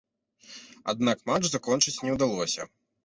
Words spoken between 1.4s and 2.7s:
закончыць не ўдалося.